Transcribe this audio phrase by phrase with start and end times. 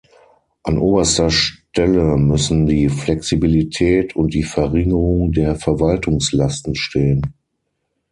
[0.63, 7.35] An oberster Stelle müssen die Flexibilität und die Verringerung der Verwaltungslasten stehen.